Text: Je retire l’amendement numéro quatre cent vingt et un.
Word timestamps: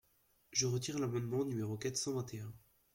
Je 0.51 0.65
retire 0.65 0.97
l’amendement 0.97 1.45
numéro 1.45 1.77
quatre 1.77 1.95
cent 1.95 2.15
vingt 2.15 2.33
et 2.33 2.39
un. 2.39 2.51